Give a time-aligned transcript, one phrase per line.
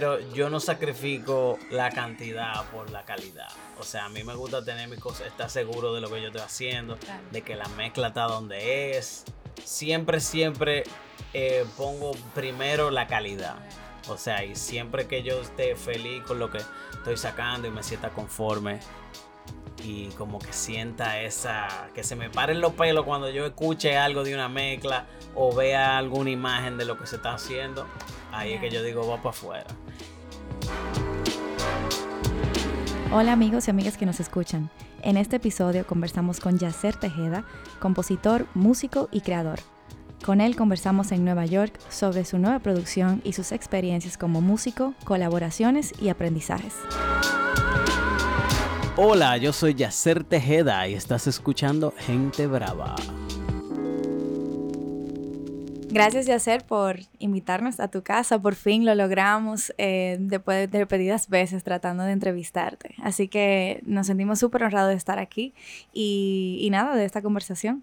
[0.00, 3.50] pero yo no sacrifico la cantidad por la calidad.
[3.78, 6.28] O sea, a mí me gusta tener mi cosa, estar seguro de lo que yo
[6.28, 6.96] estoy haciendo,
[7.30, 9.26] de que la mezcla está donde es.
[9.62, 10.84] Siempre, siempre
[11.34, 13.56] eh, pongo primero la calidad.
[14.08, 16.62] O sea, y siempre que yo esté feliz con lo que
[16.94, 18.80] estoy sacando y me sienta conforme
[19.84, 24.24] y como que sienta esa, que se me paren los pelos cuando yo escuche algo
[24.24, 27.86] de una mezcla o vea alguna imagen de lo que se está haciendo,
[28.32, 29.66] ahí es que yo digo, va para afuera.
[33.12, 34.70] Hola amigos y amigas que nos escuchan.
[35.02, 37.44] En este episodio conversamos con Yacer Tejeda,
[37.80, 39.58] compositor, músico y creador.
[40.24, 44.94] Con él conversamos en Nueva York sobre su nueva producción y sus experiencias como músico,
[45.04, 46.74] colaboraciones y aprendizajes.
[48.96, 52.94] Hola, yo soy Yacer Tejeda y estás escuchando Gente Brava.
[55.90, 58.40] Gracias, Yacer, por invitarnos a tu casa.
[58.40, 62.94] Por fin lo logramos eh, después de repetidas veces tratando de entrevistarte.
[63.02, 65.52] Así que nos sentimos súper honrados de estar aquí
[65.92, 67.82] y, nada, de esta conversación.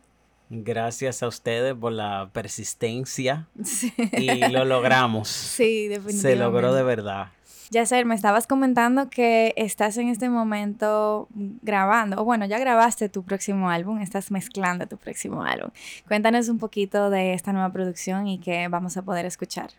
[0.50, 3.48] Gracias a ustedes por la persistencia
[4.14, 5.28] y lo logramos.
[5.28, 6.22] Sí, definitivamente.
[6.22, 7.28] Se logró de verdad.
[7.70, 11.28] Yacer, me estabas comentando que estás en este momento
[11.62, 15.70] grabando, o bueno, ya grabaste tu próximo álbum, estás mezclando tu próximo álbum.
[16.08, 19.72] Cuéntanos un poquito de esta nueva producción y qué vamos a poder escuchar.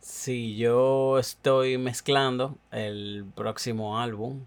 [0.00, 4.40] Sí, yo estoy mezclando el próximo álbum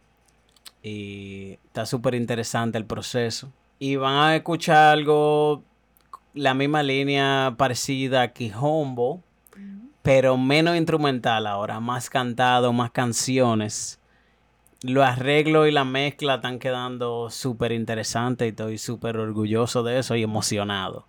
[0.84, 3.52] y está súper interesante el proceso.
[3.80, 5.64] Y van a escuchar algo,
[6.34, 9.22] la misma línea parecida a Quijombo,
[10.04, 14.00] pero menos instrumental ahora, más cantado, más canciones.
[14.82, 20.16] Los arreglos y la mezcla están quedando súper interesantes y estoy súper orgulloso de eso
[20.18, 21.08] y emocionado.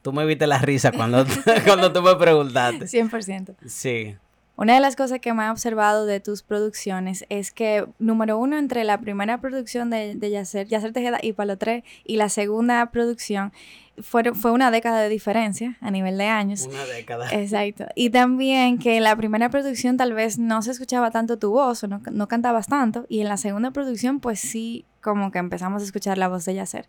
[0.00, 1.26] Tú me viste la risa cuando,
[1.66, 2.86] cuando tú me preguntaste.
[2.86, 3.56] 100%.
[3.66, 4.16] Sí.
[4.60, 8.58] Una de las cosas que me he observado de tus producciones es que, número uno,
[8.58, 12.90] entre la primera producción de, de Yacer, Yacer Tejeda y Palo 3 y la segunda
[12.90, 13.54] producción,
[14.02, 16.66] fue, fue una década de diferencia a nivel de años.
[16.66, 17.30] Una década.
[17.32, 17.86] Exacto.
[17.94, 21.82] Y también que en la primera producción tal vez no se escuchaba tanto tu voz
[21.84, 23.06] o no, no cantabas tanto.
[23.08, 26.56] Y en la segunda producción pues sí como que empezamos a escuchar la voz de
[26.56, 26.86] Yacer.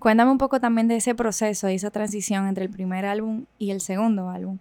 [0.00, 3.70] Cuéntame un poco también de ese proceso y esa transición entre el primer álbum y
[3.70, 4.58] el segundo álbum.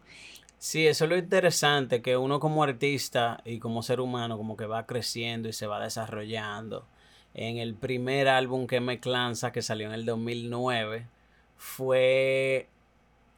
[0.62, 4.68] Sí, eso es lo interesante, que uno como artista y como ser humano como que
[4.68, 6.86] va creciendo y se va desarrollando.
[7.34, 11.08] En el primer álbum que me clanza, que salió en el 2009,
[11.58, 12.68] fue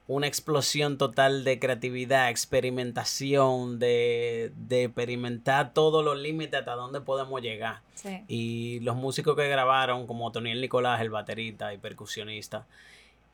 [0.06, 7.42] una explosión total de creatividad, experimentación, de, de experimentar todos los límites hasta dónde podemos
[7.42, 7.84] llegar.
[8.28, 12.68] Y los músicos que grabaron, como Toniel Nicolás, el baterista y percusionista,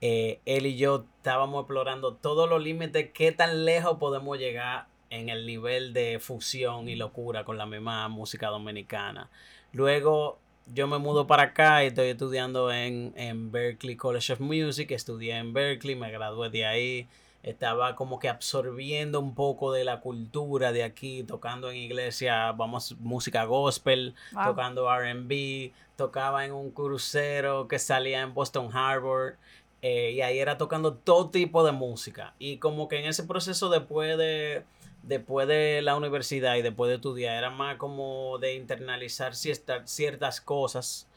[0.01, 5.29] eh, él y yo estábamos explorando todos los límites, qué tan lejos podemos llegar en
[5.29, 9.29] el nivel de fusión y locura con la misma música dominicana.
[9.73, 14.91] Luego yo me mudo para acá y estoy estudiando en, en Berkeley College of Music,
[14.91, 17.07] estudié en Berkeley, me gradué de ahí,
[17.43, 22.95] estaba como que absorbiendo un poco de la cultura de aquí, tocando en iglesia, vamos,
[22.99, 24.13] música gospel,
[24.45, 29.37] tocando RB, tocaba en un crucero que salía en Boston Harbor.
[29.81, 32.33] Eh, y ahí era tocando todo tipo de música.
[32.39, 34.63] Y como que en ese proceso después de
[35.03, 41.07] después de la universidad y después de estudiar, era más como de internalizar ciertas cosas,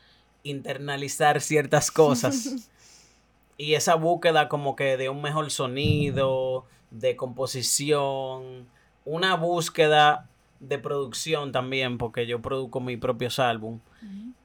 [0.42, 2.70] internalizar ciertas cosas.
[3.56, 8.66] y esa búsqueda como que de un mejor sonido, de composición,
[9.04, 10.28] una búsqueda
[10.60, 13.80] de producción también, porque yo produzco mis propios álbumes.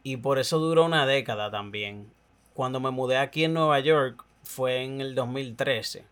[0.03, 2.07] Y por eso duró una década también.
[2.57, 6.06] Cuando me mudé aquí en Nueva York fue en el 2013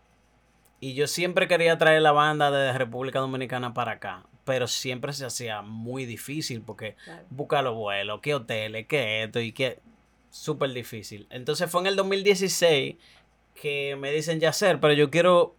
[0.78, 5.26] y yo siempre quería traer la banda de República Dominicana para acá, pero siempre se
[5.26, 6.94] hacía muy difícil porque
[7.30, 9.80] buscar los vuelos, qué hoteles, qué esto y qué...
[10.30, 11.26] Súper difícil.
[11.30, 12.94] Entonces fue en el 2016
[13.60, 15.56] que me dicen ya hacer, pero yo quiero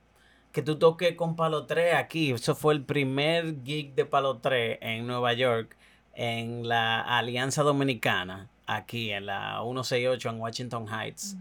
[0.54, 2.32] que tú toques con Palo 3 aquí.
[2.32, 5.76] Eso fue el primer gig de Palo 3 en Nueva York,
[6.14, 11.36] en la Alianza Dominicana, aquí en la 168 en Washington Heights.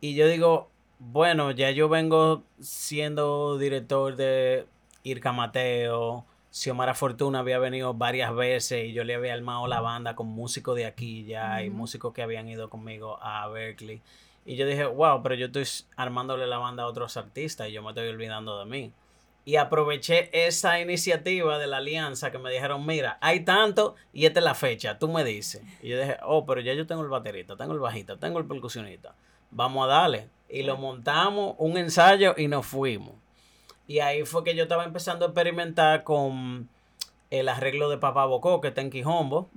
[0.00, 0.68] Y yo digo,
[0.98, 4.66] bueno, ya yo vengo siendo director de
[5.04, 6.24] Irka Mateo.
[6.50, 10.76] Xiomara Fortuna había venido varias veces y yo le había armado la banda con músicos
[10.76, 14.02] de aquí ya y músicos que habían ido conmigo a Berkeley.
[14.44, 15.64] Y yo dije, wow, pero yo estoy
[15.96, 18.92] armándole la banda a otros artistas y yo me estoy olvidando de mí.
[19.44, 24.38] Y aproveché esa iniciativa de la alianza que me dijeron, mira, hay tanto y esta
[24.38, 25.62] es la fecha, tú me dices.
[25.82, 28.46] Y yo dije, oh, pero ya yo tengo el baterista, tengo el bajista, tengo el
[28.46, 29.14] percusionista.
[29.50, 33.14] Vamos a darle y lo montamos, un ensayo y nos fuimos.
[33.88, 36.68] Y ahí fue que yo estaba empezando a experimentar con
[37.30, 39.50] el arreglo de Papá Bocó, que está en Quijombo,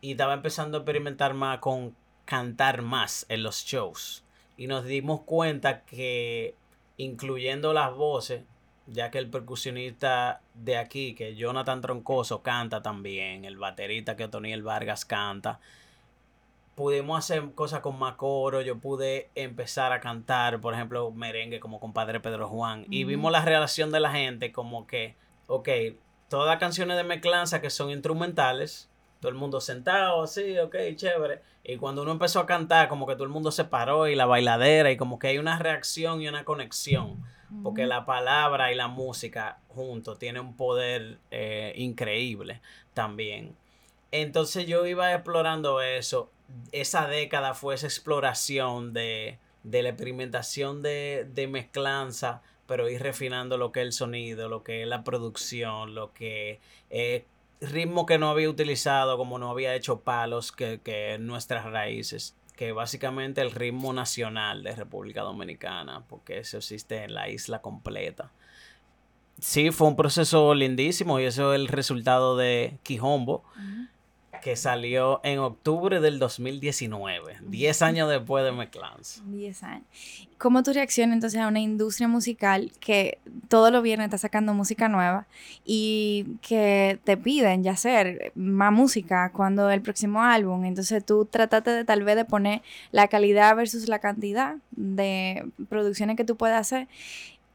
[0.00, 1.96] y estaba empezando a experimentar más con
[2.26, 4.22] cantar más en los shows.
[4.56, 6.54] Y nos dimos cuenta que
[6.96, 8.42] incluyendo las voces,
[8.90, 14.62] ya que el percusionista de aquí, que Jonathan Troncoso, canta también, el baterista que Otoniel
[14.62, 15.60] Vargas canta,
[16.74, 21.78] pudimos hacer cosas con más coro, yo pude empezar a cantar, por ejemplo, merengue como
[21.78, 25.14] compadre Pedro Juan, y vimos la relación de la gente como que,
[25.46, 25.68] ok,
[26.28, 28.88] todas canciones de mezclanza que son instrumentales,
[29.20, 31.42] todo el mundo sentado, así, ok, chévere.
[31.62, 34.26] Y cuando uno empezó a cantar, como que todo el mundo se paró y la
[34.26, 37.22] bailadera, y como que hay una reacción y una conexión.
[37.62, 42.60] Porque la palabra y la música juntos tienen un poder eh, increíble
[42.94, 43.56] también.
[44.12, 46.30] Entonces yo iba explorando eso.
[46.72, 53.56] Esa década fue esa exploración de, de la experimentación de, de mezclanza, pero ir refinando
[53.56, 57.24] lo que es el sonido, lo que es la producción, lo que es
[57.60, 62.72] ritmo que no había utilizado, como no había hecho palos que, que nuestras raíces, que
[62.72, 68.32] básicamente el ritmo nacional de República Dominicana, porque eso existe en la isla completa.
[69.38, 73.44] Sí, fue un proceso lindísimo y eso es el resultado de Quijombo
[74.40, 79.22] que salió en octubre del 2019, 10 años después de Meclans.
[79.26, 79.84] 10 años.
[80.38, 84.88] ¿Cómo tu reacción entonces a una industria musical que todos los viernes está sacando música
[84.88, 85.26] nueva
[85.64, 90.64] y que te piden ya hacer más música cuando el próximo álbum?
[90.64, 96.16] Entonces tú trataste de tal vez de poner la calidad versus la cantidad de producciones
[96.16, 96.88] que tú puedes hacer.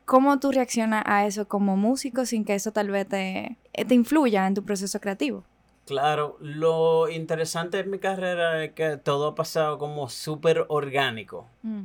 [0.05, 4.45] ¿Cómo tú reaccionas a eso como músico sin que eso tal vez te, te influya
[4.45, 5.43] en tu proceso creativo?
[5.85, 11.47] Claro, lo interesante de mi carrera es que todo ha pasado como súper orgánico.
[11.61, 11.83] Mm.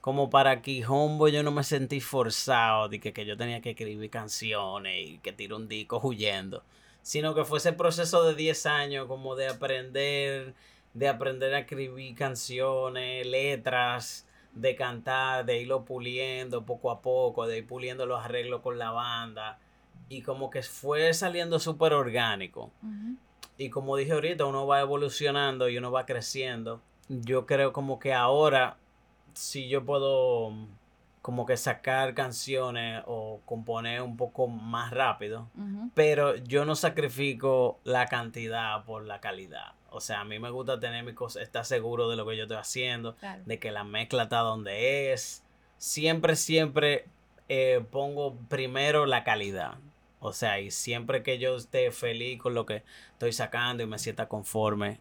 [0.00, 4.10] Como para Quijombo yo no me sentí forzado de que, que yo tenía que escribir
[4.10, 6.64] canciones y que tiro un disco huyendo.
[7.02, 10.54] Sino que fue ese proceso de 10 años como de aprender,
[10.94, 17.58] de aprender a escribir canciones, letras, de cantar, de irlo puliendo poco a poco, de
[17.58, 19.60] ir puliendo los arreglos con la banda.
[20.08, 22.72] Y como que fue saliendo súper orgánico.
[23.58, 26.80] Y como dije ahorita, uno va evolucionando y uno va creciendo.
[27.08, 28.76] Yo creo como que ahora,
[29.34, 30.52] si yo puedo
[31.22, 35.48] como que sacar canciones o componer un poco más rápido,
[35.94, 39.74] pero yo no sacrifico la cantidad por la calidad.
[39.90, 42.44] O sea, a mí me gusta tener mi cosa, estar seguro de lo que yo
[42.44, 45.44] estoy haciendo, de que la mezcla está donde es.
[45.76, 47.06] Siempre, siempre
[47.48, 49.74] eh, pongo primero la calidad.
[50.20, 52.82] O sea, y siempre que yo esté feliz con lo que
[53.12, 55.00] estoy sacando y me sienta conforme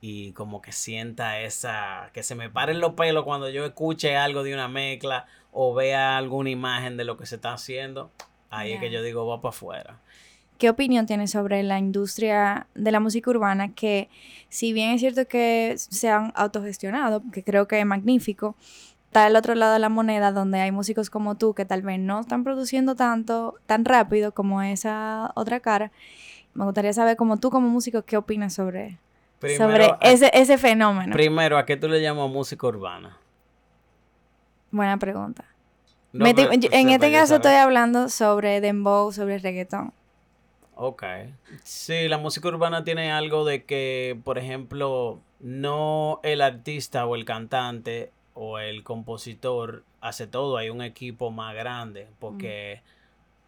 [0.00, 4.42] y como que sienta esa, que se me paren los pelos cuando yo escuche algo
[4.42, 8.10] de una mezcla o vea alguna imagen de lo que se está haciendo,
[8.50, 10.00] ahí es que yo digo, va para afuera.
[10.58, 14.08] ¿Qué opinión tienes sobre la industria de la música urbana que,
[14.48, 18.56] si bien es cierto que se han autogestionado, que creo que es magnífico,
[19.12, 22.00] está el otro lado de la moneda donde hay músicos como tú que tal vez
[22.00, 25.92] no están produciendo tanto, tan rápido como esa otra cara.
[26.54, 28.98] Me gustaría saber como tú como músico qué opinas sobre,
[29.58, 31.12] sobre ese, ese fenómeno.
[31.12, 33.18] Primero, ¿a qué tú le llamas música urbana?
[34.70, 35.44] Buena pregunta.
[36.14, 39.92] en este caso estoy hablando sobre dembow, sobre reggaetón.
[40.74, 41.02] Ok.
[41.64, 47.26] Sí, la música urbana tiene algo de que, por ejemplo, no el artista o el
[47.26, 52.82] cantante o el compositor hace todo, hay un equipo más grande, porque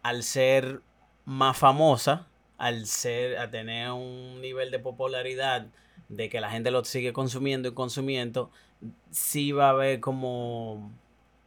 [0.03, 0.81] al ser
[1.25, 2.27] más famosa,
[2.57, 5.67] al ser, a tener un nivel de popularidad,
[6.09, 8.51] de que la gente lo sigue consumiendo y consumiendo,
[9.09, 10.91] sí va a haber como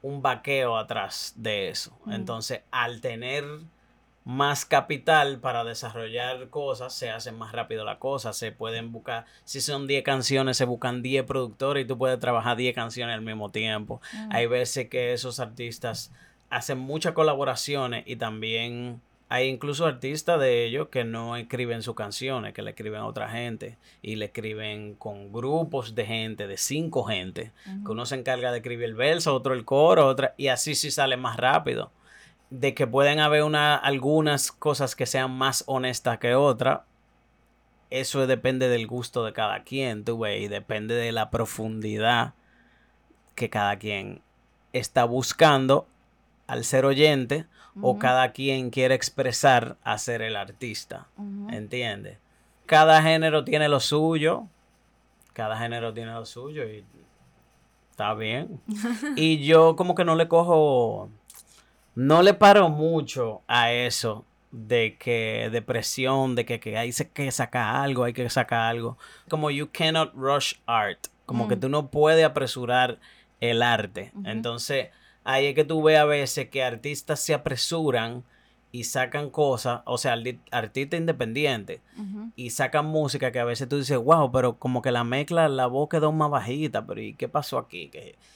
[0.03, 1.97] un vaqueo atrás de eso.
[2.09, 3.45] Entonces, al tener
[4.29, 9.63] más capital para desarrollar cosas, se hace más rápido la cosa, se pueden buscar, si
[9.63, 13.51] son 10 canciones, se buscan 10 productores y tú puedes trabajar 10 canciones al mismo
[13.51, 14.03] tiempo.
[14.13, 14.29] Mm.
[14.31, 16.13] Hay veces que esos artistas
[16.51, 22.53] hacen muchas colaboraciones y también hay incluso artistas de ellos que no escriben sus canciones,
[22.53, 27.05] que le escriben a otra gente y le escriben con grupos de gente, de cinco
[27.05, 30.75] gente, que uno se encarga de escribir el verso, otro el coro, otra, y así
[30.75, 31.93] sí sale más rápido
[32.51, 36.81] de que pueden haber una, algunas cosas que sean más honestas que otras,
[37.91, 42.35] eso depende del gusto de cada quien, tú ves, y depende de la profundidad
[43.35, 44.21] que cada quien
[44.73, 45.87] está buscando
[46.47, 47.47] al ser oyente
[47.81, 51.07] o cada quien quiere expresar a ser el artista,
[51.51, 52.19] ¿entiendes?
[52.67, 54.47] Cada género tiene lo suyo,
[55.33, 56.85] cada género tiene lo suyo y
[57.91, 58.61] está bien.
[59.17, 61.09] y yo como que no le cojo
[61.99, 67.75] no le paro mucho a eso de que depresión, de que, que hay que sacar
[67.75, 68.97] algo, hay que sacar algo.
[69.29, 71.61] Como you cannot rush art, como que mm.
[71.61, 73.01] tú no puedes apresurar
[73.41, 74.13] el arte.
[74.25, 74.91] Entonces,
[75.25, 78.23] ahí es que tú ves a veces que artistas se apresuran
[78.71, 80.17] y sacan cosas, o sea,
[80.51, 81.81] artista independiente,
[82.37, 85.67] y sacan música que a veces tú dices, wow, pero como que la mezcla, la
[85.67, 87.91] voz quedó más bajita, pero ¿y qué pasó aquí?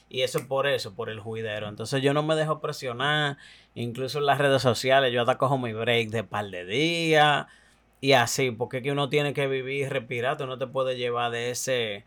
[0.08, 1.68] Y eso es por eso, por el juidero.
[1.68, 3.36] Entonces yo no me dejo presionar,
[3.74, 7.46] incluso en las redes sociales, yo hasta cojo mi break de par de días,
[8.00, 10.98] y así, porque es que uno tiene que vivir y respirar, tú no te puedes
[10.98, 12.04] llevar de ese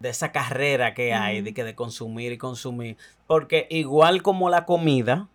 [0.00, 4.64] de esa carrera que hay, de que de consumir y consumir, porque igual como la
[4.64, 5.26] comida,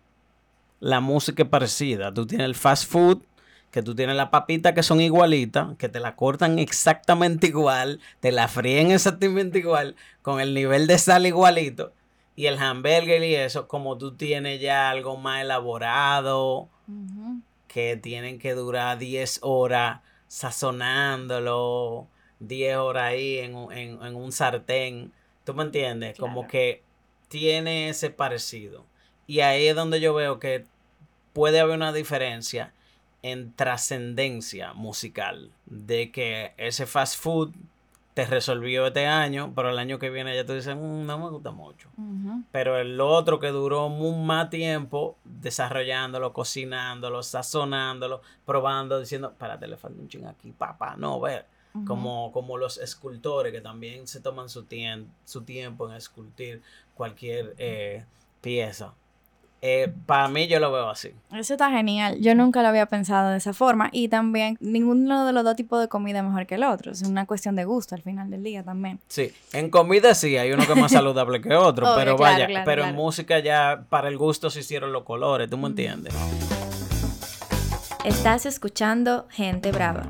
[0.84, 2.12] la música es parecida.
[2.12, 3.22] Tú tienes el fast food,
[3.70, 8.30] que tú tienes las papitas que son igualitas, que te la cortan exactamente igual, te
[8.32, 11.94] la fríen exactamente igual, con el nivel de sal igualito.
[12.36, 16.68] Y el hamburger y eso, como tú tienes ya algo más elaborado,
[17.66, 22.08] que tienen que durar 10 horas sazonándolo,
[22.40, 25.12] 10 horas ahí en, un sartén.
[25.44, 26.18] ¿Tú me entiendes?
[26.18, 26.82] Como que
[27.28, 28.84] tiene ese parecido.
[29.26, 30.66] Y ahí es donde yo veo que
[31.34, 32.72] puede haber una diferencia
[33.22, 35.50] en trascendencia musical.
[35.66, 37.52] De que ese fast food
[38.14, 41.30] te resolvió este año, pero el año que viene ya tú dices, mm, no me
[41.30, 41.88] gusta mucho.
[42.52, 50.00] Pero el otro que duró más tiempo desarrollándolo, cocinándolo, sazonándolo, probando, diciendo, espérate, le falta
[50.00, 51.46] un ching aquí, papá, no, ver.
[51.86, 54.64] como, como los escultores que también se toman su,
[55.24, 56.62] su tiempo en escultir
[56.94, 58.04] cualquier eh,
[58.40, 58.94] pieza.
[59.66, 61.12] Eh, para mí yo lo veo así.
[61.32, 62.18] Eso está genial.
[62.20, 63.88] Yo nunca lo había pensado de esa forma.
[63.92, 66.92] Y también ninguno de los dos tipos de comida es mejor que el otro.
[66.92, 69.00] Es una cuestión de gusto al final del día también.
[69.08, 71.94] Sí, en comida sí, hay uno que es más saludable que otro.
[71.96, 75.68] pero vaya, pero en música ya para el gusto se hicieron los colores, ¿tú me
[75.68, 76.12] entiendes?
[78.04, 80.06] Estás escuchando Gente Brava.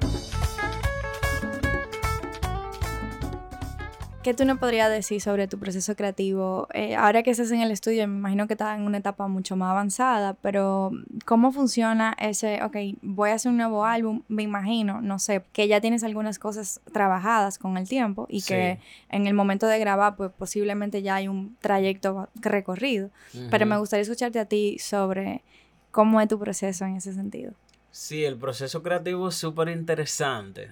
[4.24, 6.66] ¿Qué tú nos podrías decir sobre tu proceso creativo?
[6.72, 9.54] Eh, ahora que estás en el estudio, me imagino que estás en una etapa mucho
[9.54, 10.92] más avanzada, pero
[11.26, 15.68] ¿cómo funciona ese, ok, voy a hacer un nuevo álbum, me imagino, no sé, que
[15.68, 18.78] ya tienes algunas cosas trabajadas con el tiempo y que
[19.10, 23.10] en el momento de grabar, pues posiblemente ya hay un trayecto recorrido,
[23.50, 25.42] pero me gustaría escucharte a ti sobre
[25.90, 27.52] cómo es tu proceso en ese sentido.
[27.90, 30.70] Sí, el proceso creativo es súper interesante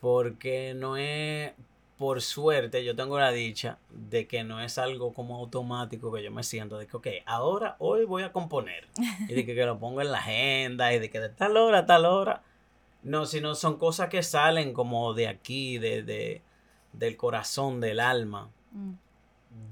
[0.00, 1.52] porque no es
[1.98, 6.30] por suerte yo tengo la dicha de que no es algo como automático que yo
[6.30, 8.88] me siento de que, ok, ahora, hoy voy a componer.
[9.28, 11.86] Y de que, lo pongo en la agenda y de que de tal hora a
[11.86, 12.42] tal hora.
[13.02, 16.42] No, sino son cosas que salen como de aquí, de,
[16.92, 18.50] del corazón, del alma.
[18.72, 18.92] Mm.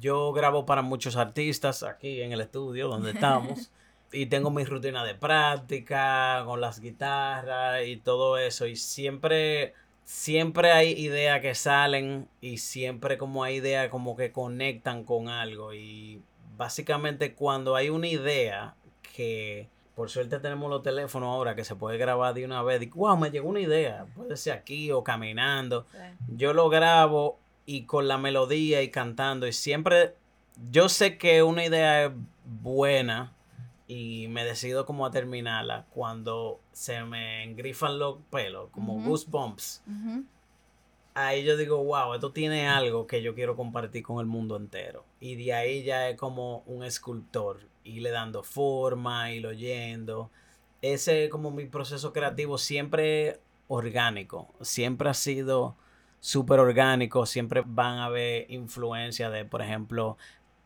[0.00, 3.70] Yo grabo para muchos artistas aquí en el estudio donde estamos.
[4.12, 8.66] y tengo mi rutina de práctica con las guitarras y todo eso.
[8.66, 9.74] Y siempre
[10.04, 15.74] siempre hay ideas que salen y siempre como hay ideas como que conectan con algo.
[15.74, 16.22] Y
[16.56, 18.74] básicamente cuando hay una idea
[19.14, 22.86] que por suerte tenemos los teléfonos ahora que se puede grabar de una vez y
[22.86, 25.86] wow me llegó una idea puede ser aquí o caminando.
[26.28, 30.14] Yo lo grabo y con la melodía y cantando y siempre
[30.70, 32.12] yo sé que una idea es
[32.44, 33.32] buena
[33.92, 39.82] y me decido como a terminarla cuando se me engrifan los pelos, como goosebumps.
[41.12, 45.04] Ahí yo digo, wow, esto tiene algo que yo quiero compartir con el mundo entero.
[45.20, 50.30] Y de ahí ya es como un escultor, y le dando forma, y lo yendo.
[50.80, 55.76] Ese es como mi proceso creativo siempre orgánico, siempre ha sido
[56.20, 60.16] súper orgánico, siempre van a haber influencia de, por ejemplo,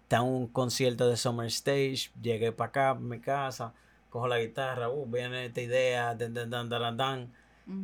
[0.06, 3.74] está un concierto de Summer Stage, llegué para acá, mi casa,
[4.08, 7.32] cojo la guitarra, uh, viene esta idea, dan, dan, dan, dan,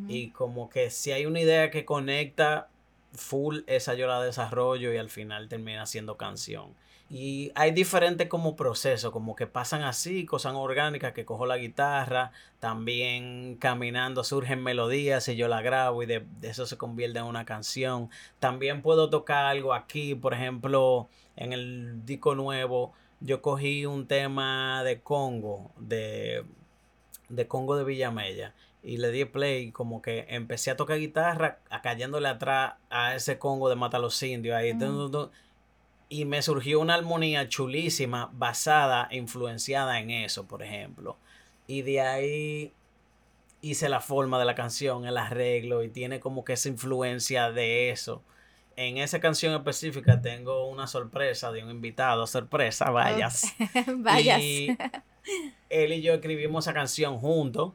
[0.06, 2.68] y como que si hay una idea que conecta,
[3.12, 6.74] full, esa yo la desarrollo y al final termina siendo canción.
[7.10, 12.32] Y hay diferentes como procesos, como que pasan así, cosas orgánicas, que cojo la guitarra,
[12.58, 17.44] también caminando surgen melodías y yo la grabo y de, eso se convierte en una
[17.44, 18.08] canción.
[18.38, 24.82] También puedo tocar algo aquí, por ejemplo, en el disco nuevo, yo cogí un tema
[24.84, 26.44] de Congo, de,
[27.28, 32.28] de Congo de Villamella y le di play como que empecé a tocar guitarra cayéndole
[32.28, 34.74] atrás a ese Congo de Mata los Indios ahí
[36.08, 41.16] y me surgió una armonía chulísima basada, influenciada en eso, por ejemplo.
[41.66, 42.72] Y de ahí
[43.62, 47.88] hice la forma de la canción, el arreglo y tiene como que esa influencia de
[47.88, 48.22] eso.
[48.76, 53.54] En esa canción específica tengo una sorpresa de un invitado, sorpresa, vayas.
[53.96, 54.40] vayas.
[54.40, 54.76] Y
[55.68, 57.72] él y yo escribimos esa canción juntos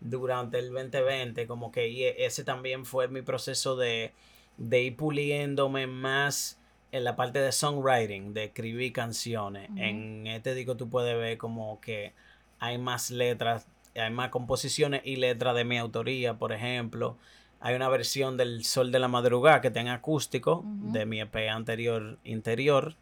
[0.00, 4.12] durante el 2020, como que e, ese también fue mi proceso de,
[4.56, 6.58] de ir puliéndome más
[6.90, 9.70] en la parte de songwriting, de escribir canciones.
[9.76, 12.12] En este disco tú puedes ver como que
[12.58, 17.16] hay más letras, hay más composiciones y letras de mi autoría, por ejemplo.
[17.64, 22.18] Hay una versión del Sol de la Madrugada que tenga acústico de mi EP anterior
[22.24, 22.96] interior,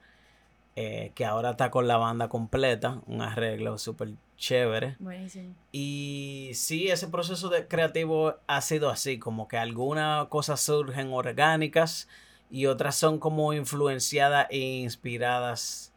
[0.77, 4.97] eh, que ahora está con la banda completa, un arreglo súper chévere.
[4.99, 5.55] Buenísimo.
[5.73, 12.07] Y sí, ese proceso de creativo ha sido así, como que algunas cosas surgen orgánicas
[12.51, 15.90] y otras son como influenciadas e inspiradas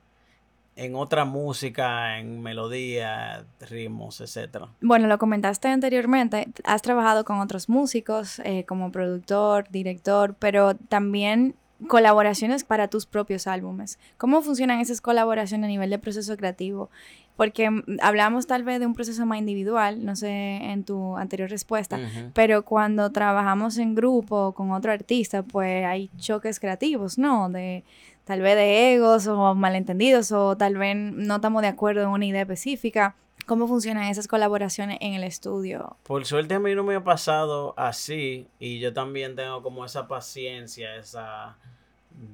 [0.75, 4.65] en otra música, en melodía, ritmos, etc.
[4.81, 11.55] Bueno, lo comentaste anteriormente, has trabajado con otros músicos eh, como productor, director, pero también
[11.87, 13.99] colaboraciones para tus propios álbumes.
[14.17, 16.89] ¿Cómo funcionan esas colaboraciones a nivel de proceso creativo?
[17.35, 21.49] Porque mm, hablamos tal vez de un proceso más individual, no sé en tu anterior
[21.49, 21.99] respuesta,
[22.33, 27.49] pero cuando trabajamos en grupo con otro artista, pues hay choques creativos, ¿no?
[27.49, 27.83] De,
[28.25, 32.25] tal vez de egos o malentendidos o tal vez no estamos de acuerdo en una
[32.25, 33.15] idea específica.
[33.45, 35.97] ¿Cómo funcionan esas colaboraciones en el estudio?
[36.03, 40.07] Por suerte a mí no me ha pasado así y yo también tengo como esa
[40.07, 41.57] paciencia, esa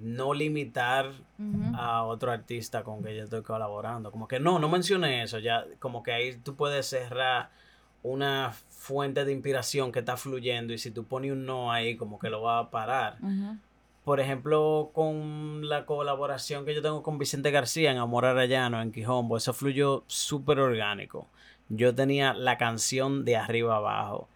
[0.01, 1.11] no limitar
[1.73, 4.11] a otro artista con que yo estoy colaborando.
[4.11, 7.49] Como que no, no mencione eso, ya como que ahí tú puedes cerrar
[8.03, 12.17] una fuente de inspiración que está fluyendo y si tú pones un no ahí como
[12.17, 13.17] que lo va a parar
[14.09, 18.91] por ejemplo, con la colaboración que yo tengo con Vicente García en Amor Arellano, en
[18.91, 21.27] Quijombo, eso fluyó súper orgánico.
[21.67, 24.27] Yo tenía la canción de arriba abajo.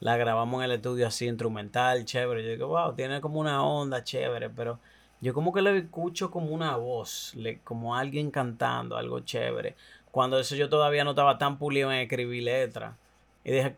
[0.00, 2.44] La grabamos en el estudio así instrumental, chévere.
[2.44, 4.80] Yo digo, wow, tiene como una onda chévere, pero
[5.22, 9.76] yo como que le escucho como una voz, le, como alguien cantando, algo chévere.
[10.10, 12.96] Cuando eso yo todavía no estaba tan pulido en escribir letras.
[13.44, 13.76] Y dije,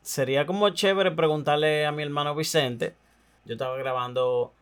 [0.00, 2.94] sería como chévere preguntarle a mi hermano Vicente.
[3.44, 4.54] Yo estaba grabando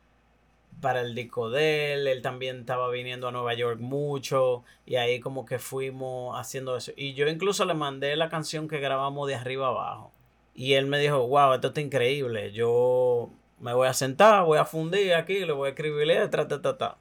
[0.80, 5.20] para el disco de él, él también estaba viniendo a Nueva York mucho y ahí
[5.20, 6.92] como que fuimos haciendo eso.
[6.96, 10.12] Y yo incluso le mandé la canción que grabamos de arriba abajo.
[10.54, 14.64] Y él me dijo, wow, esto está increíble, yo me voy a sentar, voy a
[14.64, 16.96] fundir aquí, le voy a escribir letras, ta, ta, ta.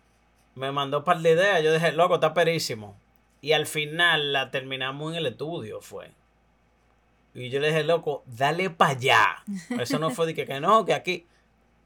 [0.56, 2.98] Me mandó un par de ideas, yo dije, loco, está perísimo.
[3.42, 6.12] Y al final la terminamos en el estudio, fue.
[7.36, 9.44] Y yo le dije, loco, dale para allá.
[9.80, 11.28] Eso no fue de que, que no, que aquí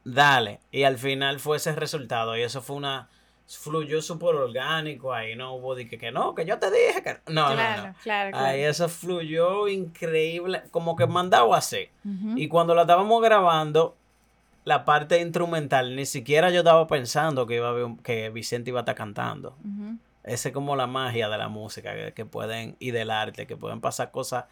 [0.08, 0.60] dale.
[0.72, 2.38] Y al final fue ese resultado.
[2.38, 3.10] Y eso fue una.
[3.46, 5.14] Fluyó súper orgánico.
[5.14, 7.18] Ahí no hubo de que, que, no, que yo te dije que.
[7.32, 7.96] No, no, no.
[8.04, 10.64] Claro, Ahí eso fluyó increíble.
[10.72, 11.90] Como que mandado así.
[12.36, 13.96] Y cuando la estábamos grabando,
[14.66, 18.84] la parte instrumental, ni siquiera yo estaba pensando que, iba a que Vicente iba a
[18.84, 19.56] estar cantando.
[20.24, 23.56] Esa es como la magia de la música que, que, pueden, y del arte, que
[23.56, 24.46] pueden pasar cosas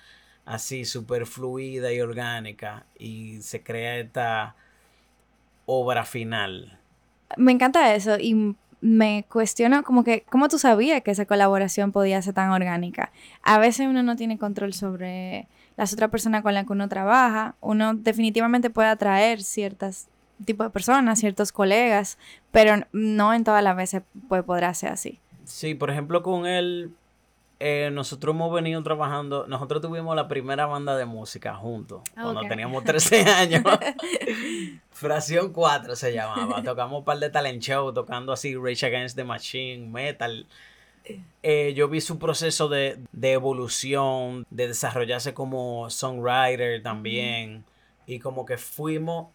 [0.46, 4.56] así súper fluida y orgánica y se crea esta
[5.66, 6.80] obra final.
[7.38, 12.22] Me encanta eso y me cuestiono como que, ¿cómo tú sabías que esa colaboración podía
[12.22, 13.12] ser tan orgánica?
[13.42, 17.56] A veces uno no tiene control sobre las otras personas con las que uno trabaja,
[17.62, 20.08] uno definitivamente puede atraer ciertos
[20.46, 22.18] tipos de personas, ciertos colegas,
[22.52, 25.20] pero no en todas las veces podrá ser así.
[25.46, 26.92] Sí, por ejemplo, con él
[27.60, 32.84] eh, nosotros hemos venido trabajando, nosotros tuvimos la primera banda de música juntos, cuando teníamos
[32.84, 33.64] 13 años.
[34.96, 36.64] Fracción 4 se llamaba.
[36.64, 40.48] Tocamos un par de talent show, tocando así Rage Against the Machine, metal.
[41.44, 47.66] Eh, yo vi su proceso de, de, evolución, de desarrollarse como songwriter también.
[48.08, 49.28] Y como que fuimos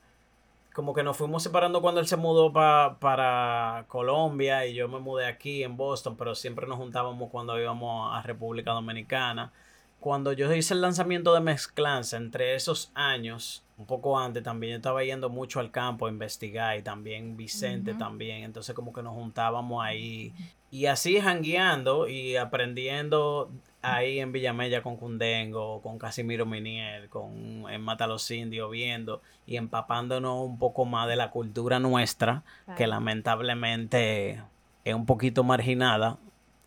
[0.73, 5.27] como que nos fuimos separando cuando él se mudó para Colombia y yo me mudé
[5.27, 9.53] aquí en Boston, pero siempre nos juntábamos cuando íbamos a República Dominicana.
[9.99, 14.76] Cuando yo hice el lanzamiento de Mezclanza, entre esos años, un poco antes también, yo
[14.76, 19.14] estaba yendo mucho al campo a investigar y también Vicente también, entonces como que nos
[19.14, 20.34] juntábamos ahí
[20.70, 27.80] y así jangueando y aprendiendo ahí en Villamella con Cundengo, con Casimiro Minier, con en
[27.80, 32.42] Mata los Indios, viendo y empapándonos un poco más de la cultura nuestra,
[32.76, 34.42] que lamentablemente
[34.84, 36.18] es un poquito marginada,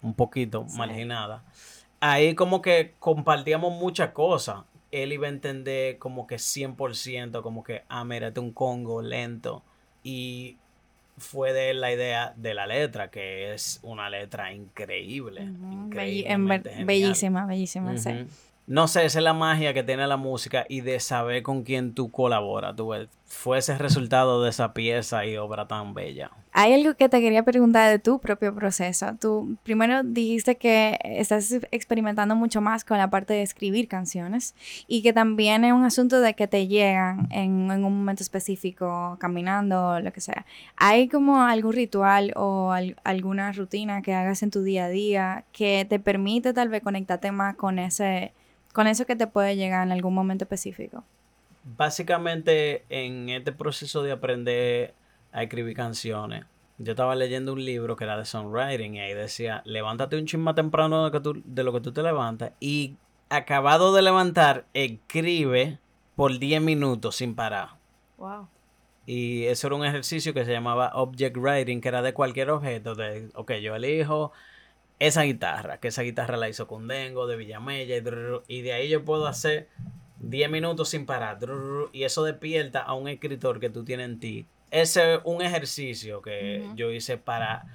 [0.01, 1.43] un poquito marginada.
[1.99, 4.63] Ahí como que compartíamos muchas cosas.
[4.93, 9.63] Él iba a entender como que 100%, como que, ah, mírate un Congo lento.
[10.03, 10.57] Y
[11.17, 15.49] fue de la idea de la letra, que es una letra increíble.
[16.85, 18.27] bellísima, bellísima, sí.
[18.65, 21.93] No sé, esa es la magia que tiene la música y de saber con quién
[21.93, 22.75] tú colaboras.
[22.77, 22.93] Tú
[23.25, 26.31] fue ese resultado de esa pieza y obra tan bella.
[26.53, 29.07] Hay algo que te quería preguntar de tu propio proceso.
[29.19, 34.55] Tú primero dijiste que estás experimentando mucho más con la parte de escribir canciones
[34.87, 39.17] y que también es un asunto de que te llegan en, en un momento específico,
[39.19, 40.45] caminando lo que sea.
[40.77, 42.73] ¿Hay como algún ritual o
[43.03, 47.31] alguna rutina que hagas en tu día a día que te permite tal vez conectarte
[47.33, 48.31] más con ese
[48.73, 51.03] con eso que te puede llegar en algún momento específico.
[51.63, 54.93] Básicamente en este proceso de aprender
[55.31, 56.45] a escribir canciones,
[56.79, 60.53] yo estaba leyendo un libro que era de songwriting y ahí decía, levántate un chisme
[60.53, 62.97] temprano de, de lo que tú te levantas y
[63.29, 65.79] acabado de levantar, escribe
[66.15, 67.69] por 10 minutos sin parar.
[68.17, 68.47] Wow.
[69.05, 72.95] Y eso era un ejercicio que se llamaba Object Writing, que era de cualquier objeto.
[72.95, 74.31] De, ok, yo elijo
[75.07, 77.97] esa guitarra, que esa guitarra la hizo Cundengo, de Villamella,
[78.47, 79.67] y, de ahí yo puedo hacer
[80.19, 81.37] 10 minutos sin parar,
[81.91, 84.45] y eso despierta a un escritor que tú tienes en ti.
[84.71, 87.65] Ese es un ejercicio que yo hice para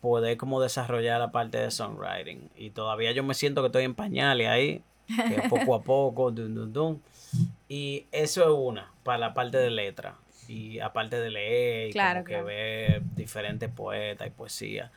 [0.00, 2.50] poder como desarrollar la parte de songwriting.
[2.56, 6.32] Y todavía yo me siento que estoy en pañales ahí, que poco a poco,
[7.68, 10.16] Y eso es una, para la parte de letra.
[10.46, 14.92] Y aparte de leer, y como que ver diferentes poetas y poesía.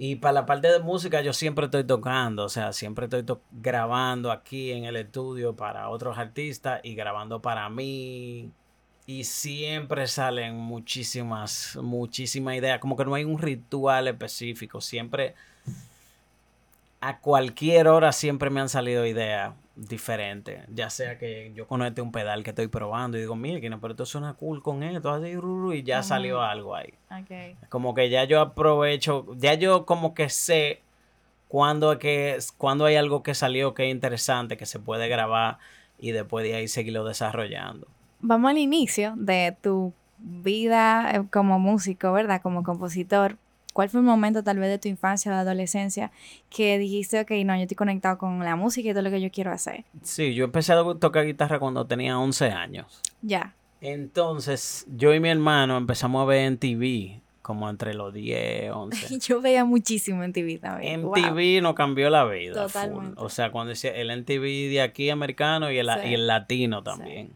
[0.00, 4.30] Y para la parte de música yo siempre estoy tocando, o sea, siempre estoy grabando
[4.30, 8.52] aquí en el estudio para otros artistas y grabando para mí.
[9.06, 12.78] Y siempre salen muchísimas, muchísimas ideas.
[12.78, 14.80] Como que no hay un ritual específico.
[14.80, 15.34] Siempre,
[17.00, 20.64] a cualquier hora siempre me han salido ideas diferente.
[20.68, 24.06] Ya sea que yo conecte un pedal que estoy probando y digo, mira, pero esto
[24.06, 25.36] suena cool con esto, así,
[25.74, 26.94] y ya salió algo ahí.
[27.68, 30.82] Como que ya yo aprovecho, ya yo como que sé
[31.46, 35.58] cuando, que, cuando hay algo que salió que es interesante, que se puede grabar
[35.98, 37.86] y después de ahí seguirlo desarrollando.
[38.20, 42.42] Vamos al inicio de tu vida eh, como músico, ¿verdad?
[42.42, 43.36] Como compositor.
[43.78, 46.10] ¿Cuál fue el momento tal vez de tu infancia o de adolescencia
[46.50, 49.30] que dijiste, ok, no, yo estoy conectado con la música y todo lo que yo
[49.30, 49.84] quiero hacer?
[50.02, 53.00] Sí, yo empecé a tocar guitarra cuando tenía 11 años.
[53.22, 53.54] Ya.
[53.80, 59.18] Entonces, yo y mi hermano empezamos a ver en TV como entre los 10, 11.
[59.20, 60.94] yo veía muchísimo en TV también.
[60.94, 62.66] En TV nos cambió la vida.
[62.66, 63.14] Totalmente.
[63.16, 67.30] O sea, cuando decía el MTV de aquí americano y el, y el latino también.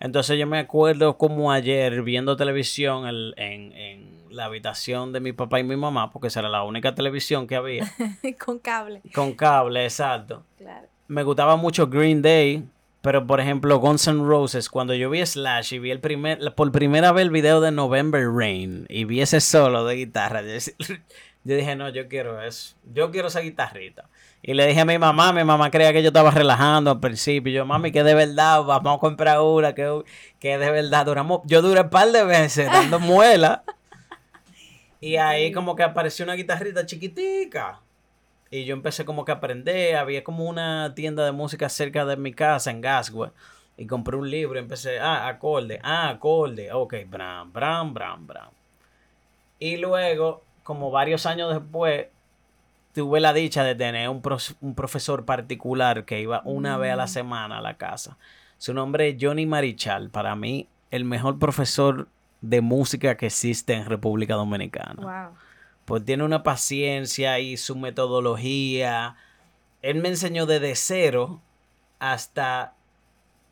[0.00, 5.60] Entonces yo me acuerdo como ayer viendo televisión en, en la habitación de mi papá
[5.60, 7.92] y mi mamá, porque esa era la única televisión que había.
[8.44, 9.02] Con cable.
[9.14, 10.44] Con cable, exacto.
[10.56, 10.86] Claro.
[11.08, 12.64] Me gustaba mucho Green Day,
[13.00, 16.70] pero por ejemplo Guns N' Roses, cuando yo vi Slash y vi el primer, por
[16.70, 20.58] primera vez el video de November Rain y vi ese solo de guitarra, yo
[21.56, 22.76] dije, no, yo quiero eso.
[22.92, 24.08] Yo quiero esa guitarrita.
[24.42, 27.52] Y le dije a mi mamá, mi mamá creía que yo estaba relajando al principio.
[27.52, 30.02] Yo, mami, que de verdad, vamos a comprar una, que,
[30.38, 31.40] que de verdad duramos.
[31.44, 33.64] Yo duré un par de veces dando muela.
[35.00, 37.80] Y ahí como que apareció una guitarrita chiquitica.
[38.50, 39.96] Y yo empecé como que a aprender.
[39.96, 43.30] Había como una tienda de música cerca de mi casa en Gasway.
[43.76, 46.72] Y compré un libro y empecé, ah, acorde, ah, acorde.
[46.72, 48.50] Ok, bram, bram, bram, bram.
[49.58, 52.06] Y luego, como varios años después,
[52.98, 54.20] tuve la dicha de tener un,
[54.60, 57.08] un profesor particular que iba una vez a la mm.
[57.08, 58.18] semana a la casa.
[58.56, 60.10] Su nombre es Johnny Marichal.
[60.10, 62.08] Para mí, el mejor profesor
[62.40, 65.30] de música que existe en República Dominicana.
[65.84, 69.14] Pues tiene una paciencia y su metodología.
[69.80, 71.40] Él me enseñó desde cero
[72.00, 72.74] hasta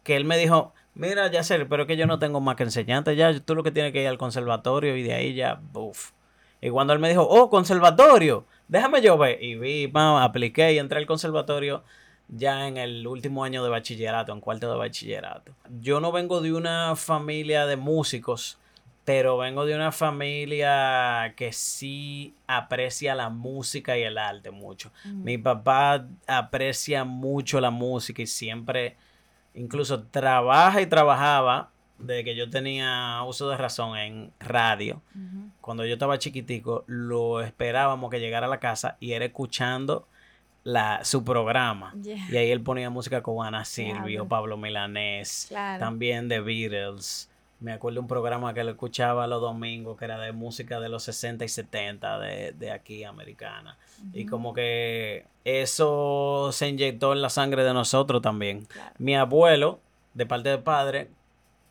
[0.02, 2.64] que él me dijo, mira, ya sé, pero es que yo no tengo más que
[2.64, 6.11] enseñarte, ya tú lo que tienes que ir al conservatorio y de ahí ya, uff.
[6.61, 9.42] Y cuando él me dijo, oh, conservatorio, déjame yo ver.
[9.42, 11.85] Y vi, apliqué y entré al conservatorio
[12.29, 15.52] ya en el último año de bachillerato, en cuarto de bachillerato.
[15.81, 18.59] Yo no vengo de una familia de músicos
[19.07, 24.90] pero vengo de una familia que sí aprecia la música y el arte mucho.
[25.05, 28.96] Mi papá aprecia mucho la música y siempre,
[29.55, 35.00] incluso trabaja y trabajaba desde que yo tenía uso de razón en radio.
[35.66, 40.07] Cuando yo estaba chiquitico, lo esperábamos que llegara a la casa y era escuchando
[40.62, 41.92] la, su programa.
[42.05, 47.29] Y ahí él ponía música cubana, Silvio, Pablo Milanés, también The Beatles.
[47.59, 51.02] Me acuerdo un programa que lo escuchaba los domingos, que era de música de los
[51.02, 53.76] 60 y 70 de, aquí, americana.
[54.12, 58.68] Y como que eso se inyectó en la sangre de nosotros también.
[58.98, 59.81] Mi abuelo,
[60.14, 61.11] de parte de padre,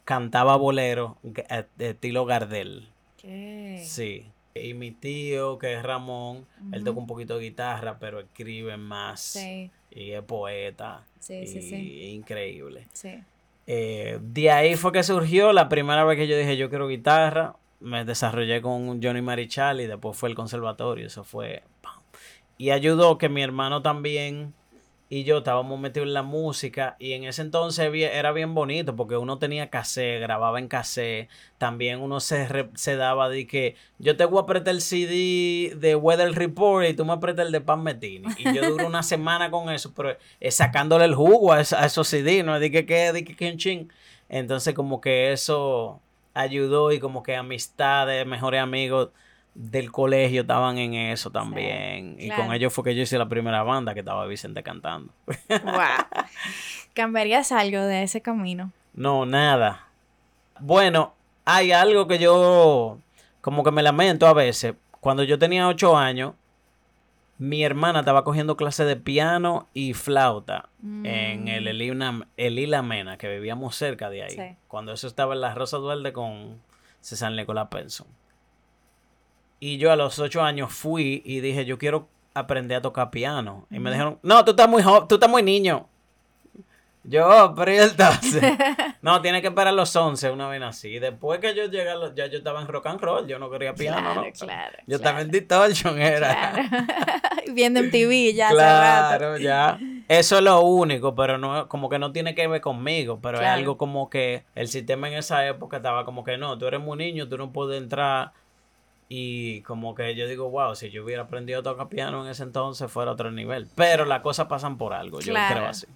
[0.03, 2.89] cantaba bolero eh, de estilo Gardel.
[3.83, 4.25] Sí.
[4.53, 9.21] Y mi tío, que es Ramón, él toca un poquito de guitarra, pero escribe más.
[9.21, 9.69] Sí.
[9.91, 11.05] y es poeta.
[11.19, 12.03] Sí, sí, sí.
[12.11, 12.87] Increíble.
[12.93, 13.21] Sí.
[13.67, 17.55] Eh, de ahí fue que surgió la primera vez que yo dije yo quiero guitarra.
[17.79, 21.07] Me desarrollé con Johnny Marichal y después fue el conservatorio.
[21.07, 21.63] Eso fue.
[22.57, 24.53] Y ayudó que mi hermano también
[25.07, 29.17] y yo estábamos metidos en la música y en ese entonces era bien bonito porque
[29.17, 34.25] uno tenía cassette, grababa en cassette, también uno se, se daba de que yo te
[34.25, 37.83] voy a apretar el CD de Weather Report y tú me apretas el de Pan
[37.83, 42.07] Metini y yo duro una semana con eso, pero es sacándole el jugo a, esos
[42.07, 43.91] CD, no de que de que, un ching.
[44.27, 46.01] Entonces como que eso
[46.33, 49.09] ayudó y como que amistades, mejores amigos
[49.55, 52.17] del colegio estaban en eso también.
[52.19, 55.11] y con ellos fue que yo hice la primera banda que estaba Vicente cantando.
[55.49, 56.23] Wow.
[56.93, 58.71] ¿Cambiarías algo de ese camino?
[58.93, 59.87] No, nada.
[60.59, 61.13] Bueno,
[61.45, 62.99] hay algo que yo
[63.41, 64.75] como que me lamento a veces.
[64.99, 66.33] Cuando yo tenía ocho años,
[67.37, 72.23] mi hermana estaba cogiendo clases de piano y flauta en el mm.
[72.37, 74.57] Elila, Mena, que vivíamos cerca de ahí.
[74.67, 76.61] Cuando eso estaba en la Rosa Duerde con
[77.01, 78.07] César Nicolás Penson.
[79.65, 83.65] Y yo a los ocho años fui y dije, yo quiero aprender a tocar piano.
[83.71, 85.87] Y me dijeron, no, tú estás muy tú estás muy niño.
[87.03, 88.43] Yo, pero entonces.
[89.01, 90.99] no, tiene que esperar los 11, una vez así.
[90.99, 94.13] Después que yo llegué, ya yo estaba en rock and roll, yo no quería piano,
[94.13, 94.23] ¿no?
[94.39, 96.53] Claro, Yo estaba en distortion, era.
[97.51, 99.79] Viendo en TV ya Claro, ya.
[100.07, 103.47] Eso es lo único, pero no, como que no tiene que ver conmigo, pero es
[103.47, 106.99] algo como que el sistema en esa época estaba como que no, tú eres muy
[106.99, 108.31] niño, tú no puedes entrar
[109.07, 112.43] y como que yo digo, wow, si yo hubiera aprendido a tocar piano en ese
[112.43, 113.67] entonces fuera otro nivel.
[113.75, 115.87] Pero las cosas pasan por algo, yo creo así.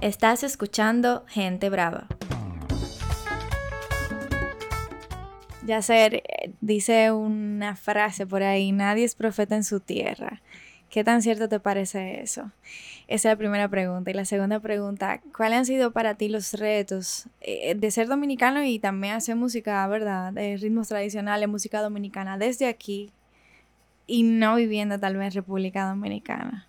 [0.00, 2.08] Estás escuchando Gente Brava.
[5.64, 10.42] Yacer eh, dice una frase por ahí, nadie es profeta en su tierra.
[10.92, 12.50] ¿Qué tan cierto te parece eso?
[13.08, 14.10] Esa es la primera pregunta.
[14.10, 18.62] Y la segunda pregunta, ¿cuáles han sido para ti los retos eh, de ser dominicano
[18.62, 20.34] y también hacer música, verdad?
[20.34, 23.10] De ritmos tradicionales, música dominicana, desde aquí
[24.06, 26.68] y no viviendo tal vez en República Dominicana?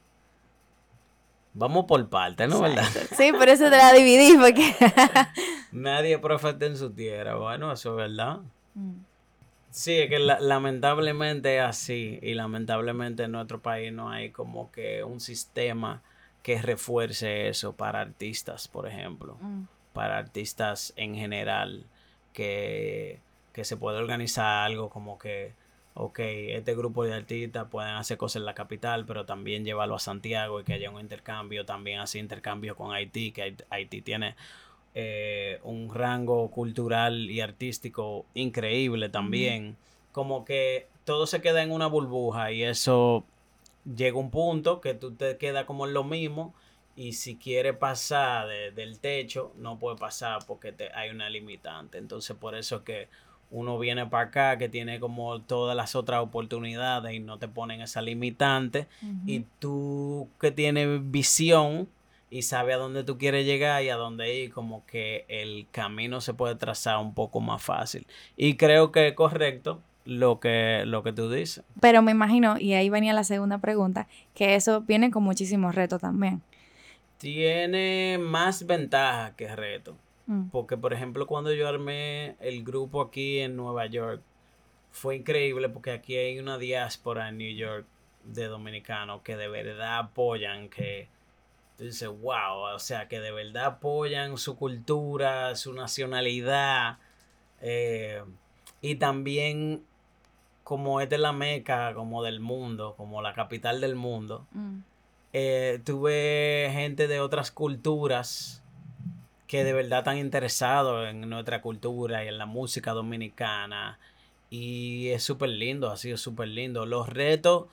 [1.53, 2.61] Vamos por parte, ¿no?
[2.61, 2.85] ¿Verdad?
[3.17, 4.73] Sí, por eso te la dividí, porque...
[5.73, 7.35] Nadie profeta en su tierra.
[7.35, 8.39] Bueno, eso es verdad.
[8.73, 9.01] Mm.
[9.73, 15.03] Sí, es que lamentablemente es así y lamentablemente en nuestro país no hay como que
[15.03, 16.03] un sistema
[16.43, 19.63] que refuerce eso para artistas, por ejemplo, mm.
[19.93, 21.85] para artistas en general,
[22.33, 23.19] que,
[23.51, 25.53] que se puede organizar algo como que,
[25.95, 29.99] ok, este grupo de artistas pueden hacer cosas en la capital, pero también llevarlo a
[29.99, 34.35] Santiago y que haya un intercambio, también hacer intercambio con Haití, que Haití tiene
[34.95, 39.75] eh, un rango cultural y artístico increíble también.
[40.11, 43.23] Como que todo se queda en una burbuja y eso
[43.95, 46.53] llega un punto que tú te quedas como en lo mismo
[46.95, 51.97] y si quiere pasar del techo no puede pasar porque te, hay una limitante.
[51.97, 53.07] Entonces por eso es que
[53.49, 57.81] uno viene para acá que tiene como todas las otras oportunidades y no te ponen
[57.81, 58.87] esa limitante
[59.25, 61.87] y tú que tienes visión
[62.33, 66.19] y sabe a dónde tú quieres llegar y a dónde ir, como que el camino
[66.19, 68.07] se puede trazar un poco más fácil.
[68.35, 71.63] Y creo que es correcto lo que, lo que tú dices.
[71.79, 76.01] Pero me imagino, y ahí venía la segunda pregunta, que eso viene con muchísimos retos
[76.01, 76.41] también.
[77.19, 79.95] Tiene más ventajas que retos.
[80.25, 80.49] Mm.
[80.49, 84.23] Porque, por ejemplo, cuando yo armé el grupo aquí en Nueva York,
[84.89, 87.85] fue increíble porque aquí hay una diáspora en New York
[88.23, 91.12] de dominicanos que de verdad apoyan que
[91.77, 96.97] dices, wow, o sea, que de verdad apoyan su cultura, su nacionalidad.
[97.61, 98.23] Eh,
[98.81, 99.83] y también
[100.63, 104.47] como es de la meca, como del mundo, como la capital del mundo.
[104.51, 104.79] Mm.
[105.33, 108.61] Eh, tuve gente de otras culturas
[109.47, 113.99] que de verdad están interesados en nuestra cultura y en la música dominicana.
[114.49, 116.85] Y es súper lindo, ha sido súper lindo.
[116.85, 117.67] Los retos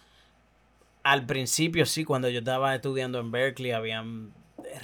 [1.02, 4.32] al principio sí, cuando yo estaba estudiando en Berkeley, habían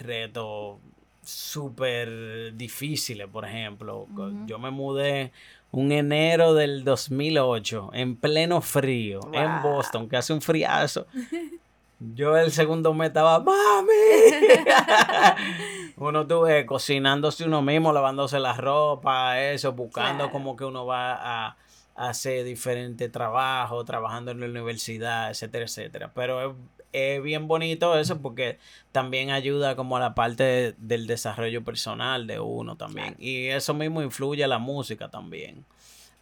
[0.00, 0.78] retos
[1.22, 4.06] súper difíciles, por ejemplo.
[4.46, 5.32] Yo me mudé
[5.72, 11.06] un enero del 2008, en pleno frío, en Boston, que hace un friazo.
[11.98, 13.88] Yo el segundo mes estaba, ¡Mami!
[15.96, 21.56] uno tuve cocinándose uno mismo, lavándose la ropa, eso, buscando como que uno va a
[21.96, 26.12] hace diferentes trabajos, trabajando en la universidad, etcétera, etcétera.
[26.14, 26.56] Pero
[26.92, 28.58] es, bien bonito eso porque
[28.92, 33.16] también ayuda como a la parte del desarrollo personal de uno también.
[33.18, 35.64] Y eso mismo influye a la música también.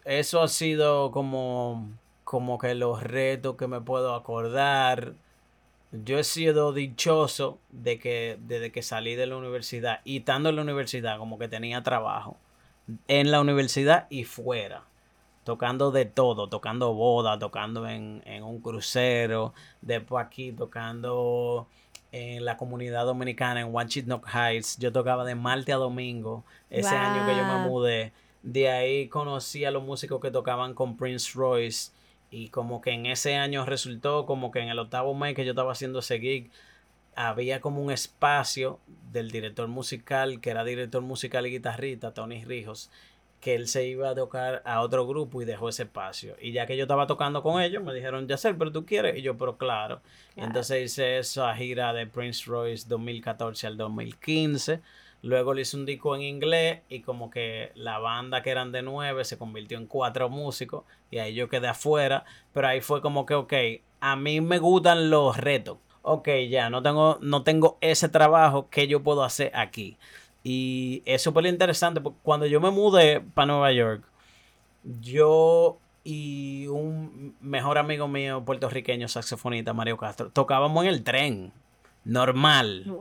[0.05, 1.89] Eso ha sido como,
[2.23, 5.13] como que los retos que me puedo acordar.
[5.91, 10.55] yo he sido dichoso de que desde que salí de la universidad y estando en
[10.57, 12.37] la universidad como que tenía trabajo
[13.07, 14.83] en la universidad y fuera
[15.45, 21.67] tocando de todo, tocando boda, tocando en, un crucero, después aquí tocando
[22.11, 24.77] en la comunidad dominicana en Wanchitnock Heights.
[24.79, 28.11] Yo tocaba de martes a domingo ese año que yo me mudé.
[28.41, 31.91] De ahí conocí a los músicos que tocaban con Prince Royce
[32.31, 35.51] y como que en ese año resultó como que en el octavo mes que yo
[35.51, 36.49] estaba haciendo ese gig
[37.15, 38.79] había como un espacio
[39.11, 42.89] del director musical, que era director musical y guitarrista, Tony Rijos,
[43.39, 46.35] que él se iba a tocar a otro grupo y dejó ese espacio.
[46.41, 49.17] Y ya que yo estaba tocando con ellos, me dijeron, ya sé, pero tú quieres.
[49.17, 50.01] Y yo, pero claro.
[50.35, 54.81] Entonces hice esa gira de Prince Royce 2014 al 2015.
[55.21, 58.81] Luego le hice un disco en inglés y como que la banda que eran de
[58.83, 62.25] nueve se convirtió en cuatro músicos y ahí yo quedé afuera.
[62.53, 63.53] Pero ahí fue como que, ok,
[64.01, 65.77] a mí me gustan los retos.
[66.03, 69.97] Ok, ya, no tengo, no tengo ese trabajo que yo puedo hacer aquí.
[70.47, 74.03] Y es súper interesante porque cuando yo me mudé para Nueva York,
[75.01, 81.51] yo y un mejor amigo mío puertorriqueño, saxofonista, Mario Castro, tocábamos en el tren,
[82.03, 82.83] normal.
[82.85, 82.99] Wow.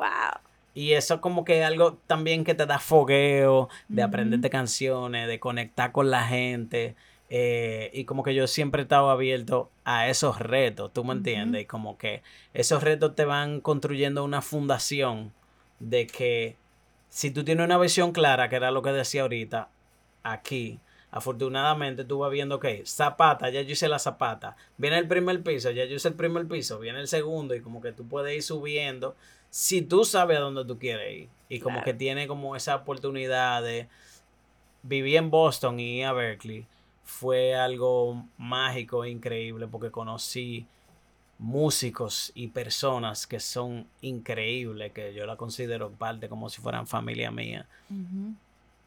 [0.72, 5.92] Y eso como que algo también que te da fogueo, de aprenderte canciones, de conectar
[5.92, 6.96] con la gente.
[7.28, 11.60] Eh, y como que yo siempre he estado abierto a esos retos, ¿tú me entiendes?
[11.60, 12.22] Y como que
[12.54, 15.34] esos retos te van construyendo una fundación
[15.78, 16.56] de que
[17.14, 19.68] si tú tienes una visión clara, que era lo que decía ahorita,
[20.24, 20.80] aquí,
[21.12, 25.70] afortunadamente tú vas viendo que zapata, ya yo hice la zapata, viene el primer piso,
[25.70, 28.42] ya yo hice el primer piso, viene el segundo y como que tú puedes ir
[28.42, 29.14] subiendo
[29.48, 31.28] si tú sabes a dónde tú quieres ir.
[31.48, 33.86] Y como que tiene como esa oportunidad de
[34.82, 36.66] vivir en Boston y ir a Berkeley
[37.04, 40.66] fue algo mágico e increíble porque conocí
[41.38, 47.30] músicos y personas que son increíbles, que yo la considero parte como si fueran familia
[47.30, 47.66] mía.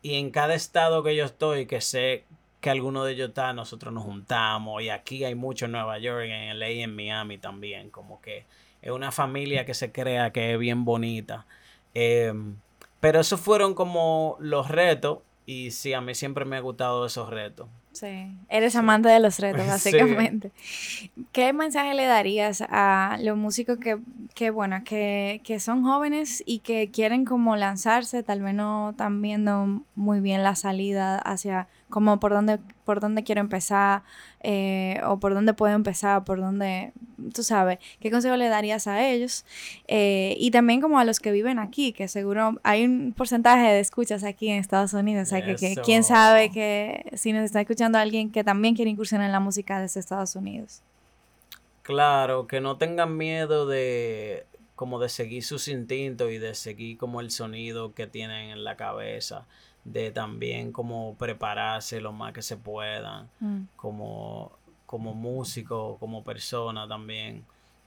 [0.01, 2.23] Y en cada estado que yo estoy, que sé
[2.61, 4.81] que alguno de ellos está, nosotros nos juntamos.
[4.81, 7.89] Y aquí hay mucho en Nueva York, en LA y en Miami también.
[7.89, 8.45] Como que
[8.81, 11.45] es una familia que se crea que es bien bonita.
[11.93, 12.55] Em,
[12.99, 15.19] pero esos fueron como los retos.
[15.45, 17.67] Y sí, a mí siempre me ha gustado esos retos.
[17.99, 20.51] Sí, eres amante de los retos, básicamente.
[21.31, 23.97] ¿Qué mensaje le darías a los músicos que,
[24.35, 29.19] que bueno, que, que, son jóvenes y que quieren como lanzarse, tal vez no están
[29.23, 34.03] viendo muy bien la salida hacia como por dónde, por dónde quiero empezar
[34.41, 36.91] eh, o por dónde puedo empezar, por dónde,
[37.33, 39.45] tú sabes, qué consejo le darías a ellos.
[39.87, 43.79] Eh, y también como a los que viven aquí, que seguro hay un porcentaje de
[43.79, 47.61] escuchas aquí en Estados Unidos, o sea, que, que, quién sabe que si nos está
[47.61, 50.81] escuchando alguien que también quiere incursionar en la música desde Estados Unidos.
[51.83, 54.45] Claro, que no tengan miedo de
[54.75, 58.75] como de seguir sus instintos y de seguir como el sonido que tienen en la
[58.75, 59.47] cabeza
[59.87, 63.61] de también como prepararse lo más que se puedan, mm.
[63.77, 64.51] como,
[64.85, 67.45] como músico, como persona también,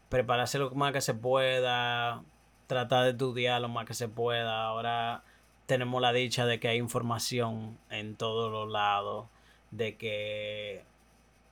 [0.08, 2.22] prepararse lo más que se pueda,
[2.66, 4.64] tratar de estudiar lo más que se pueda.
[4.66, 5.22] Ahora
[5.66, 9.26] tenemos la dicha de que hay información en todos los lados,
[9.70, 10.82] de que,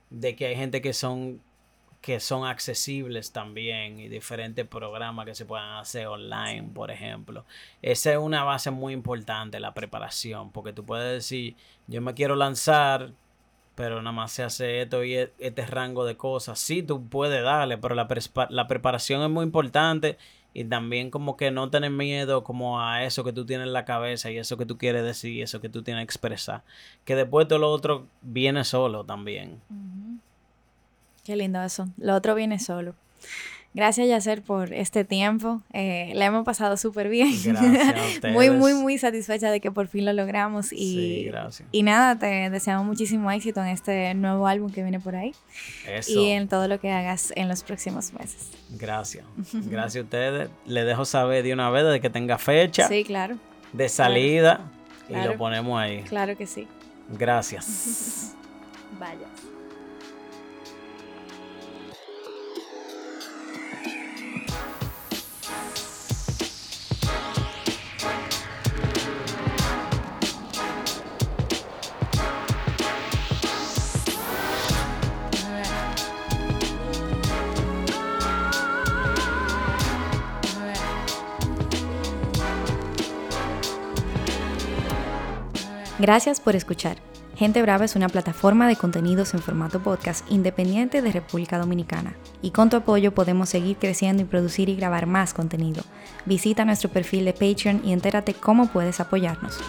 [0.09, 1.41] de que hay gente que son
[2.01, 7.45] que son accesibles también y diferentes programas que se puedan hacer online, por ejemplo.
[7.81, 11.55] Esa es una base muy importante, la preparación, porque tú puedes decir,
[11.87, 13.11] yo me quiero lanzar,
[13.75, 16.59] pero nada más se hace esto y e-, este rango de cosas.
[16.59, 18.07] Sí, tú puedes darle, pero la,
[18.49, 20.17] la preparación es muy importante
[20.53, 23.85] y también como que no tener miedo como a eso que tú tienes en la
[23.85, 26.63] cabeza y eso que tú quieres decir y eso que tú tienes que expresar.
[27.05, 29.61] Que después todo lo otro viene solo también.
[31.23, 31.87] Qué lindo eso.
[31.97, 32.95] Lo otro viene solo.
[33.73, 35.61] Gracias, Yacer, por este tiempo.
[35.73, 37.29] Eh, la hemos pasado súper bien.
[37.43, 40.73] Gracias a muy, muy, muy satisfecha de que por fin lo logramos.
[40.73, 41.69] Y, sí, gracias.
[41.71, 45.35] Y nada, te deseamos muchísimo éxito en este nuevo álbum que viene por ahí.
[45.87, 46.19] Eso.
[46.19, 48.49] Y en todo lo que hagas en los próximos meses.
[48.71, 49.23] Gracias.
[49.53, 50.49] Gracias a ustedes.
[50.65, 52.87] Le dejo saber de una vez de que tenga fecha.
[52.87, 53.37] Sí, claro.
[53.71, 54.61] De salida.
[55.07, 56.01] Y lo ponemos ahí.
[56.03, 56.67] Claro que sí.
[57.09, 58.35] Gracias.
[58.99, 59.27] Vaya.
[86.09, 86.97] Gracias por escuchar.
[87.35, 92.15] Gente Brava es una plataforma de contenidos en formato podcast independiente de República Dominicana.
[92.41, 95.83] Y con tu apoyo podemos seguir creciendo y producir y grabar más contenido.
[96.25, 99.59] Visita nuestro perfil de Patreon y entérate cómo puedes apoyarnos.